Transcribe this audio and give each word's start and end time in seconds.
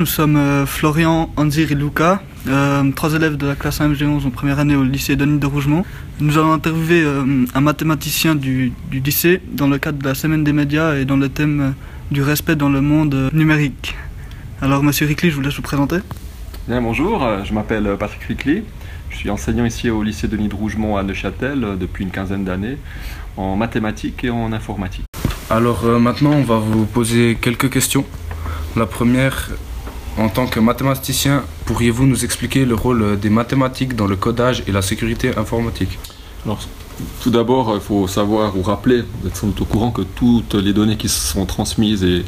Nous 0.00 0.06
sommes 0.06 0.36
euh, 0.36 0.64
Florian, 0.64 1.30
Anzir 1.36 1.70
et 1.72 1.74
Luca, 1.74 2.22
euh, 2.48 2.90
trois 2.92 3.12
élèves 3.12 3.36
de 3.36 3.46
la 3.46 3.54
classe 3.54 3.80
1MG11 3.80 4.26
en 4.26 4.30
première 4.30 4.58
année 4.58 4.74
au 4.74 4.82
lycée 4.82 5.14
Denis 5.14 5.38
de 5.38 5.44
Rougemont. 5.44 5.84
Nous 6.20 6.38
allons 6.38 6.52
interviewer 6.52 7.02
euh, 7.02 7.44
un 7.54 7.60
mathématicien 7.60 8.34
du, 8.34 8.72
du, 8.90 9.00
lycée 9.00 9.42
dans 9.52 9.68
le 9.68 9.76
cadre 9.76 9.98
de 9.98 10.04
la 10.08 10.14
semaine 10.14 10.42
des 10.42 10.54
médias 10.54 10.96
et 10.96 11.04
dans 11.04 11.18
le 11.18 11.28
thème 11.28 11.60
euh, 11.60 11.70
du 12.10 12.22
respect 12.22 12.56
dans 12.56 12.70
le 12.70 12.80
monde 12.80 13.28
numérique. 13.34 13.94
Alors 14.62 14.82
monsieur 14.82 15.06
Rickley, 15.06 15.28
je 15.28 15.36
vous 15.36 15.42
laisse 15.42 15.56
vous 15.56 15.62
présenter. 15.62 15.98
Bien, 16.66 16.80
bonjour, 16.80 17.22
je 17.44 17.52
m'appelle 17.52 17.96
Patrick 17.98 18.22
Rickley. 18.22 18.64
Je 19.10 19.16
suis 19.18 19.28
enseignant 19.28 19.66
ici 19.66 19.90
au 19.90 20.02
lycée 20.02 20.28
Denis 20.28 20.48
de 20.48 20.54
Rougemont 20.54 20.96
à 20.96 21.02
Neuchâtel 21.02 21.76
depuis 21.78 22.04
une 22.04 22.10
quinzaine 22.10 22.44
d'années 22.44 22.78
en 23.36 23.54
mathématiques 23.54 24.24
et 24.24 24.30
en 24.30 24.52
informatique. 24.54 25.04
Alors 25.50 25.84
euh, 25.84 25.98
maintenant, 25.98 26.30
on 26.30 26.42
va 26.42 26.56
vous 26.56 26.86
poser 26.86 27.36
quelques 27.38 27.70
questions. 27.70 28.06
La 28.76 28.86
première, 28.86 29.50
en 30.18 30.28
tant 30.28 30.46
que 30.46 30.60
mathématicien, 30.60 31.44
pourriez-vous 31.66 32.06
nous 32.06 32.24
expliquer 32.24 32.64
le 32.64 32.74
rôle 32.74 33.18
des 33.18 33.30
mathématiques 33.30 33.96
dans 33.96 34.06
le 34.06 34.16
codage 34.16 34.62
et 34.66 34.72
la 34.72 34.82
sécurité 34.82 35.36
informatique? 35.36 35.98
Alors, 36.44 36.60
tout 37.22 37.30
d'abord, 37.30 37.72
il 37.74 37.80
faut 37.80 38.06
savoir 38.06 38.56
ou 38.56 38.62
rappeler, 38.62 39.02
vous 39.02 39.28
êtes 39.28 39.36
sans 39.36 39.48
doute 39.48 39.62
au 39.62 39.64
courant 39.64 39.90
que 39.90 40.02
toutes 40.02 40.54
les 40.54 40.72
données 40.72 40.96
qui 40.96 41.08
sont 41.08 41.46
transmises 41.46 42.04
et 42.04 42.24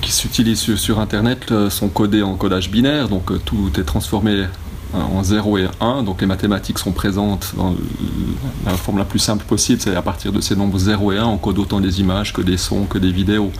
qui 0.00 0.12
s'utilisent 0.12 0.60
sur, 0.60 0.78
sur 0.78 1.00
Internet 1.00 1.50
euh, 1.50 1.70
sont 1.70 1.88
codées 1.88 2.22
en 2.22 2.34
codage 2.34 2.70
binaire, 2.70 3.08
donc 3.08 3.30
euh, 3.30 3.40
tout 3.44 3.70
est 3.78 3.84
transformé 3.84 4.46
en 4.94 5.22
0 5.22 5.58
et 5.58 5.68
1, 5.80 6.02
donc 6.04 6.20
les 6.20 6.26
mathématiques 6.26 6.78
sont 6.78 6.92
présentes 6.92 7.52
dans 7.56 7.74
la 8.64 8.74
forme 8.74 8.98
la 8.98 9.04
plus 9.04 9.18
simple 9.18 9.44
possible, 9.44 9.80
c'est 9.80 9.96
à 9.96 10.02
partir 10.02 10.32
de 10.32 10.40
ces 10.40 10.54
nombres 10.54 10.78
0 10.78 11.12
et 11.12 11.18
1, 11.18 11.24
on 11.24 11.36
code 11.36 11.58
autant 11.58 11.80
des 11.80 12.00
images 12.00 12.32
que 12.32 12.42
des 12.42 12.56
sons, 12.56 12.84
que 12.84 12.98
des 12.98 13.10
vidéos. 13.10 13.50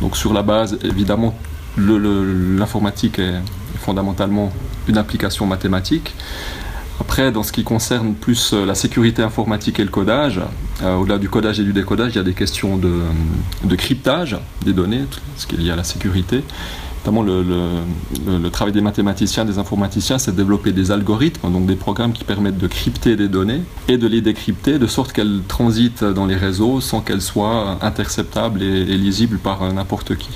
Donc 0.00 0.16
sur 0.16 0.32
la 0.32 0.42
base, 0.42 0.78
évidemment, 0.82 1.34
l'informatique 1.76 3.18
est 3.18 3.40
fondamentalement 3.78 4.52
une 4.88 4.98
application 4.98 5.46
mathématique. 5.46 6.14
Après, 7.00 7.32
dans 7.32 7.42
ce 7.42 7.52
qui 7.52 7.64
concerne 7.64 8.14
plus 8.14 8.52
euh, 8.52 8.64
la 8.64 8.76
sécurité 8.76 9.22
informatique 9.22 9.80
et 9.80 9.84
le 9.84 9.90
codage, 9.90 10.40
euh, 10.82 10.94
au-delà 10.94 11.18
du 11.18 11.28
codage 11.28 11.58
et 11.58 11.64
du 11.64 11.72
décodage, 11.72 12.12
il 12.12 12.16
y 12.16 12.20
a 12.20 12.24
des 12.24 12.34
questions 12.34 12.76
de, 12.76 13.76
cryptage 13.76 14.36
des 14.64 14.72
données, 14.72 15.02
ce 15.36 15.46
qui 15.46 15.56
est 15.56 15.58
lié 15.58 15.70
à 15.72 15.76
la 15.76 15.82
sécurité. 15.82 16.44
Notamment, 17.00 17.22
le, 17.22 18.48
travail 18.50 18.72
des 18.72 18.80
mathématiciens, 18.80 19.44
des 19.44 19.58
informaticiens, 19.58 20.18
c'est 20.18 20.30
de 20.30 20.36
développer 20.36 20.72
des 20.72 20.90
algorithmes, 20.90 21.52
donc 21.52 21.66
des 21.66 21.76
programmes 21.76 22.12
qui 22.12 22.24
permettent 22.24 22.56
de 22.56 22.66
crypter 22.68 23.16
des 23.16 23.28
données 23.28 23.60
et 23.88 23.98
de 23.98 24.06
les 24.06 24.22
décrypter 24.22 24.78
de 24.78 24.86
sorte 24.86 25.12
qu'elles 25.12 25.42
transitent 25.46 26.04
dans 26.04 26.24
les 26.24 26.36
réseaux 26.36 26.80
sans 26.80 27.00
qu'elles 27.00 27.20
soient 27.20 27.78
interceptables 27.82 28.62
et, 28.62 28.82
et 28.82 28.96
lisibles 28.96 29.38
par 29.38 29.64
euh, 29.64 29.72
n'importe 29.72 30.16
qui. 30.16 30.30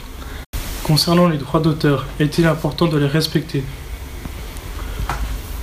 Concernant 0.89 1.29
les 1.29 1.37
droits 1.37 1.61
d'auteur, 1.61 2.07
est-il 2.19 2.47
important 2.47 2.87
de 2.87 2.97
les 2.97 3.07
respecter? 3.07 3.63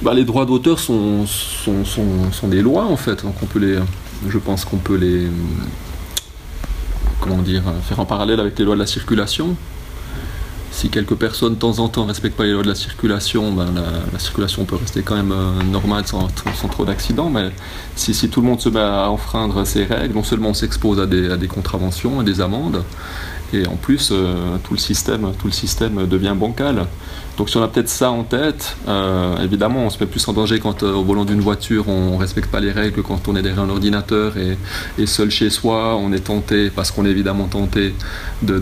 Bah, 0.04 0.14
les 0.14 0.24
droits 0.24 0.46
d'auteur 0.46 0.78
sont, 0.78 1.26
sont, 1.26 1.84
sont, 1.84 2.48
des 2.48 2.62
lois 2.62 2.86
en 2.86 2.96
fait, 2.96 3.24
donc 3.24 3.34
on 3.42 3.48
peut 3.48 3.58
les, 3.58 3.80
je 4.30 4.38
pense 4.38 4.66
qu'on 4.66 4.78
peut 4.78 4.98
les, 4.98 5.28
comment 7.22 7.42
dire, 7.42 7.64
faire 7.88 8.00
en 8.00 8.06
parallèle 8.06 8.40
avec 8.40 8.60
les 8.60 8.66
lois 8.66 8.76
de 8.76 8.82
la 8.82 8.86
circulation. 8.86 9.56
Si 10.70 10.90
quelques 10.90 11.16
personnes 11.16 11.56
de 11.56 11.60
temps 11.60 11.80
en 11.80 11.90
temps 11.90 12.04
ne 12.04 12.10
respectent 12.10 12.38
pas 12.38 12.44
les 12.44 12.52
lois 12.52 12.62
de 12.62 12.68
la 12.68 12.76
circulation, 12.76 13.52
ben, 13.52 13.74
la, 13.74 13.82
la 14.14 14.20
circulation 14.20 14.66
peut 14.66 14.76
rester 14.76 15.02
quand 15.02 15.16
même 15.16 15.32
euh, 15.32 15.64
normale 15.64 16.06
sans, 16.06 16.28
sans 16.54 16.68
trop 16.68 16.86
d'accidents, 16.86 17.32
mais 17.32 17.50
si, 17.96 18.14
si 18.14 18.30
tout 18.30 18.42
le 18.42 18.48
monde 18.48 18.62
se 18.62 18.70
met 18.70 18.80
à 18.80 19.10
enfreindre 19.10 19.66
ces 19.66 19.86
règles, 19.86 20.14
non 20.14 20.24
seulement 20.24 20.50
on 20.50 20.54
s'expose 20.54 21.00
à 21.00 21.08
des, 21.08 21.32
à 21.32 21.38
des 21.38 21.48
contraventions, 21.48 22.20
à 22.20 22.24
des 22.24 22.42
amendes, 22.42 22.84
et 23.56 23.68
en 23.68 23.76
plus 23.76 24.10
euh, 24.12 24.58
tout, 24.64 24.74
le 24.74 24.80
système, 24.80 25.32
tout 25.40 25.48
le 25.48 25.54
système 25.54 26.06
devient 26.08 26.34
bancal. 26.36 26.86
Donc 27.38 27.50
si 27.50 27.58
on 27.58 27.64
a 27.64 27.68
peut-être 27.68 27.90
ça 27.90 28.12
en 28.12 28.24
tête, 28.24 28.78
euh, 28.88 29.38
évidemment 29.44 29.86
on 29.86 29.90
se 29.90 30.00
met 30.00 30.06
plus 30.06 30.26
en 30.28 30.34
danger 30.34 30.60
quand 30.60 30.84
euh, 30.84 30.94
au 30.94 31.04
volant 31.04 31.26
d'une 31.26 31.42
voiture 31.42 31.90
on 31.90 32.16
ne 32.16 32.18
respecte 32.18 32.50
pas 32.50 32.62
les 32.62 32.72
règles 32.72 33.04
quand 33.04 33.28
on 33.28 33.36
est 33.36 33.42
derrière 33.42 33.64
un 33.64 33.70
ordinateur 33.70 34.34
et, 34.38 34.58
seul 35.06 35.30
chez 35.30 35.50
soi, 35.50 35.96
on 35.98 36.12
est 36.14 36.26
tenté, 36.26 36.70
parce 36.70 36.92
qu'on 36.92 37.06
est 37.06 37.12
évidemment 37.12 37.46
tenté, 37.46 37.94
de, 38.42 38.60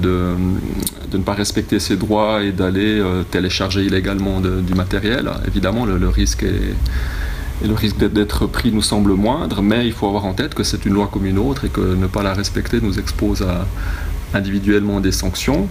ne 1.14 1.18
pas 1.20 1.34
respecter 1.34 1.80
ses 1.80 1.96
droits 1.96 2.44
et 2.44 2.52
d'aller 2.52 3.02
télécharger 3.32 3.84
illégalement 3.84 4.42
du 4.42 4.74
matériel. 4.74 5.30
Évidemment 5.48 5.86
le, 5.86 6.10
risque. 6.10 6.44
Et 6.44 7.68
le 7.68 7.74
risque 7.74 7.98
d'être 7.98 8.46
pris 8.46 8.72
nous 8.72 8.82
semble 8.82 9.14
moindre, 9.14 9.62
mais 9.62 9.86
il 9.86 9.94
faut 9.94 10.08
avoir 10.08 10.26
en 10.26 10.34
tête 10.34 10.54
que 10.54 10.64
c'est 10.64 10.86
une 10.86 10.94
loi 10.94 11.10
comme 11.12 11.26
une 11.26 11.38
autre 11.38 11.66
et 11.66 11.70
que 11.70 11.82
ne 11.82 12.08
pas 12.08 12.24
la 12.24 12.34
respecter 12.34 12.82
nous 12.82 13.00
expose 13.00 13.42
à 13.42 13.66
individuellement 14.34 15.00
des 15.00 15.12
sanctions. 15.12 15.68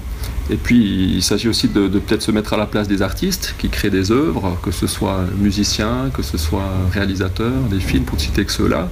Et 0.51 0.57
puis 0.57 1.15
il 1.15 1.23
s'agit 1.23 1.49
aussi 1.49 1.69
de, 1.69 1.89
peut-être 1.89 2.23
se 2.23 2.31
mettre 2.31 2.53
à 2.53 2.57
la 2.57 2.67
place 2.67 2.89
des 2.89 3.03
artistes 3.03 3.55
qui 3.59 3.69
créent 3.69 3.91
des 3.91 4.11
œuvres, 4.11 4.59
que 4.63 4.71
ce 4.71 4.87
soit 4.87 5.21
musiciens, 5.39 6.11
que 6.13 6.23
ce 6.23 6.37
soit 6.37 6.69
réalisateurs, 6.93 7.63
des 7.71 7.81
films, 7.81 8.05
pour 8.05 8.17
ne 8.17 8.23
citer 8.23 8.45
que 8.45 8.53
ceux-là. 8.53 8.91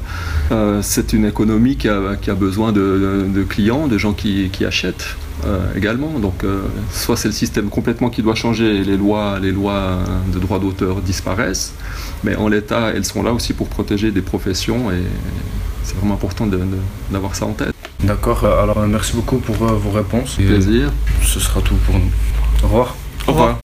Euh, 0.52 0.80
c'est 0.82 1.12
une 1.12 1.24
économie 1.24 1.76
qui 1.76 1.88
a, 1.88 2.34
besoin 2.34 2.72
de, 2.72 3.44
clients, 3.48 3.88
de 3.88 3.98
gens 3.98 4.12
qui, 4.12 4.50
achètent 4.64 5.16
euh, 5.44 5.58
également. 5.76 6.18
Donc 6.18 6.44
euh, 6.44 6.62
soit 6.92 7.16
c'est 7.16 7.28
le 7.28 7.34
système 7.34 7.68
complètement 7.68 8.10
qui 8.10 8.22
doit 8.22 8.34
changer 8.34 8.76
et 8.76 8.84
les 8.84 8.96
lois, 8.96 9.38
les 9.40 9.52
lois 9.52 9.98
de 10.32 10.38
droit 10.38 10.60
d'auteur 10.60 11.00
disparaissent, 11.00 11.74
mais 12.22 12.36
en 12.36 12.48
l'état, 12.48 12.92
elles 12.94 13.04
sont 13.04 13.22
là 13.22 13.32
aussi 13.32 13.54
pour 13.54 13.68
protéger 13.68 14.12
des 14.12 14.22
professions 14.22 14.90
et 14.90 15.02
c'est 15.82 15.96
vraiment 15.96 16.14
important 16.14 16.46
d'avoir 17.10 17.34
ça 17.34 17.46
en 17.46 17.52
tête. 17.52 17.79
D'accord, 18.02 18.44
euh, 18.44 18.62
alors 18.62 18.78
euh, 18.78 18.86
merci 18.86 19.14
beaucoup 19.14 19.38
pour 19.38 19.56
euh, 19.62 19.72
vos 19.72 19.90
réponses. 19.90 20.38
Et, 20.40 20.44
Plaisir. 20.46 20.90
ce 21.22 21.38
sera 21.40 21.60
tout 21.60 21.76
pour 21.86 21.94
nous. 21.96 22.10
Au 22.62 22.66
revoir. 22.66 22.94
Au 23.26 23.32
revoir. 23.32 23.58